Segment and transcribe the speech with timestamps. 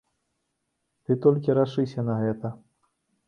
[1.03, 2.47] Ты толькі рашыся на гэта!